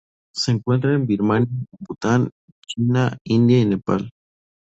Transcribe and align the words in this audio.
Se 0.33 0.49
encuentra 0.49 0.95
en 0.95 1.05
Birmania, 1.05 1.47
Bután, 1.81 2.31
China, 2.65 3.15
India 3.23 3.59
y 3.59 3.65
Nepal. 3.67 4.09